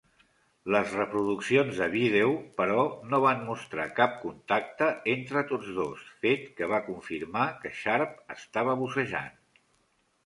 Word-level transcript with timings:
Les 0.75 0.93
reproduccions 0.99 1.81
de 1.81 1.87
vídeo, 1.95 2.31
però, 2.61 2.85
no 3.11 3.19
van 3.25 3.43
mostrar 3.51 3.85
cap 4.01 4.17
contacte 4.23 4.89
entre 5.15 5.45
tots 5.53 5.71
dos, 5.83 6.09
fet 6.25 6.51
que 6.61 6.71
va 6.75 6.83
confirmar 6.89 7.47
que 7.63 7.77
Sharp 7.83 8.19
estava 8.41 8.79
bussejant. 8.83 9.41